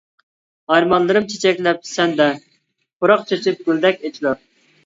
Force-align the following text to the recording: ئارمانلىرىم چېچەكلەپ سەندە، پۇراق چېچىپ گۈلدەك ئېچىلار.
ئارمانلىرىم 0.75 1.27
چېچەكلەپ 1.33 1.85
سەندە، 1.91 2.27
پۇراق 3.03 3.29
چېچىپ 3.33 3.63
گۈلدەك 3.69 4.07
ئېچىلار. 4.09 4.43